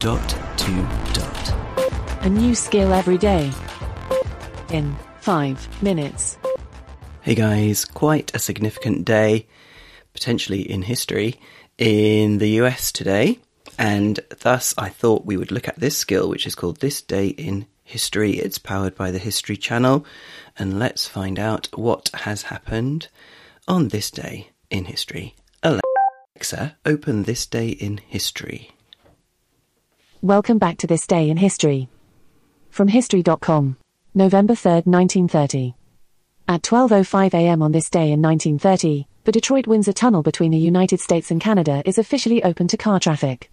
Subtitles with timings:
[0.00, 1.54] Dot to dot.
[2.22, 3.52] A new skill every day.
[4.70, 6.38] In five minutes.
[7.20, 9.46] Hey guys, quite a significant day,
[10.14, 11.38] potentially in history,
[11.76, 13.40] in the US today.
[13.78, 17.26] And thus, I thought we would look at this skill, which is called This Day
[17.26, 18.38] in History.
[18.38, 20.06] It's powered by the History Channel.
[20.58, 23.08] And let's find out what has happened
[23.68, 25.34] on this day in history.
[25.62, 28.70] Alexa, open This Day in History.
[30.22, 31.88] Welcome back to this day in history.
[32.68, 33.78] From history.com.
[34.12, 35.74] November 3rd, 1930.
[36.46, 37.62] At 12:05 a.m.
[37.62, 41.82] on this day in 1930, the Detroit Windsor Tunnel between the United States and Canada
[41.86, 43.50] is officially open to car traffic.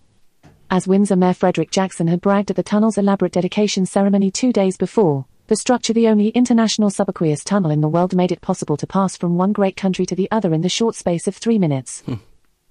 [0.70, 4.76] As Windsor Mayor Frederick Jackson had bragged at the tunnel's elaborate dedication ceremony 2 days
[4.76, 8.86] before, the structure the only international subaqueous tunnel in the world made it possible to
[8.86, 12.02] pass from one great country to the other in the short space of 3 minutes.
[12.02, 12.16] Hmm.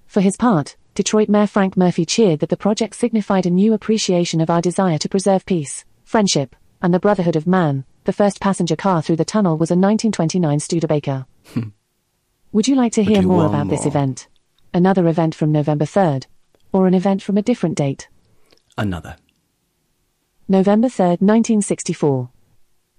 [0.07, 4.41] For his part, Detroit Mayor Frank Murphy cheered that the project signified a new appreciation
[4.41, 7.85] of our desire to preserve peace, friendship, and the brotherhood of man.
[8.05, 11.27] The first passenger car through the tunnel was a 1929 Studebaker.
[11.53, 11.69] Hmm.
[12.53, 14.29] Would you like to hear more about this event?
[14.73, 16.25] Another event from November 3rd?
[16.73, 18.09] Or an event from a different date?
[18.79, 19.17] Another.
[20.49, 22.31] November 3rd, 1964.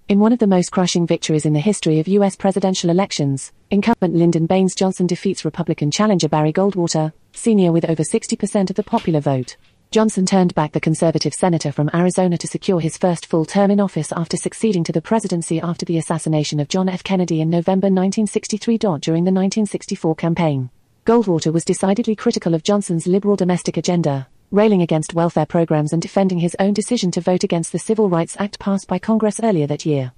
[0.08, 2.34] In one of the most crushing victories in the history of U.S.
[2.34, 7.72] presidential elections, incumbent Lyndon Baines Johnson defeats Republican challenger Barry Goldwater, Sr.
[7.72, 9.58] with over 60% of the popular vote.
[9.90, 13.80] Johnson turned back the conservative senator from Arizona to secure his first full term in
[13.80, 17.04] office after succeeding to the presidency after the assassination of John F.
[17.04, 18.78] Kennedy in November 1963.
[18.78, 20.70] During the 1964 campaign,
[21.04, 26.38] Goldwater was decidedly critical of Johnson's liberal domestic agenda, railing against welfare programs and defending
[26.38, 29.84] his own decision to vote against the Civil Rights Act passed by Congress earlier that
[29.84, 30.12] year.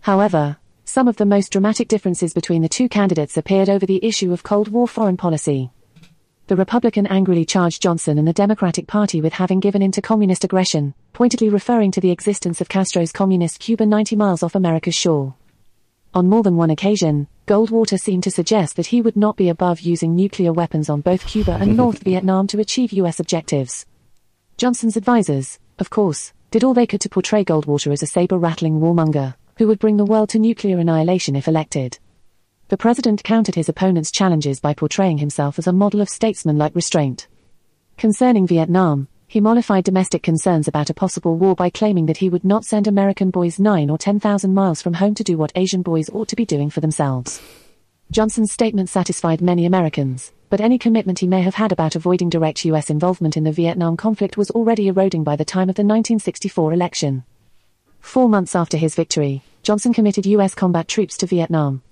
[0.00, 4.32] However, some of the most dramatic differences between the two candidates appeared over the issue
[4.32, 5.70] of Cold War foreign policy.
[6.46, 10.44] The Republican angrily charged Johnson and the Democratic Party with having given in to communist
[10.44, 15.34] aggression, pointedly referring to the existence of Castro's communist Cuba 90 miles off America's shore.
[16.14, 19.80] On more than one occasion, Goldwater seemed to suggest that he would not be above
[19.80, 23.20] using nuclear weapons on both Cuba and North Vietnam to achieve U.S.
[23.20, 23.86] objectives.
[24.58, 29.34] Johnson's advisers, of course, did all they could to portray Goldwater as a saber-rattling warmonger,
[29.56, 31.98] who would bring the world to nuclear annihilation if elected.
[32.68, 37.28] The president countered his opponent's challenges by portraying himself as a model of statesmanlike restraint.
[37.96, 42.44] Concerning Vietnam, he mollified domestic concerns about a possible war by claiming that he would
[42.44, 45.82] not send American boys nine or ten thousand miles from home to do what Asian
[45.82, 47.38] boys ought to be doing for themselves.
[48.10, 52.64] Johnson's statement satisfied many Americans, but any commitment he may have had about avoiding direct
[52.64, 52.88] U.S.
[52.88, 57.22] involvement in the Vietnam conflict was already eroding by the time of the 1964 election.
[58.00, 60.54] Four months after his victory, Johnson committed U.S.
[60.54, 61.82] combat troops to Vietnam.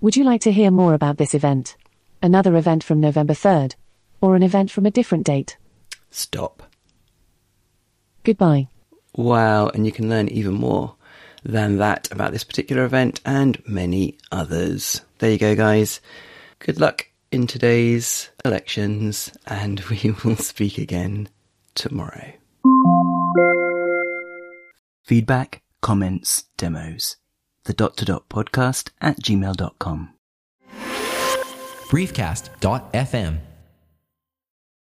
[0.00, 1.76] Would you like to hear more about this event?
[2.22, 3.74] Another event from November 3rd?
[4.22, 5.58] Or an event from a different date?
[6.14, 6.62] Stop.
[8.22, 8.68] Goodbye.
[9.16, 10.94] Wow, and you can learn even more
[11.42, 15.00] than that about this particular event and many others.
[15.18, 16.00] There you go, guys.
[16.60, 21.28] Good luck in today's elections, and we will speak again
[21.74, 22.32] tomorrow.
[25.02, 27.16] Feedback, comments, demos.
[27.64, 30.14] The dot to dot podcast at gmail.com.
[31.90, 33.40] briefcast.fm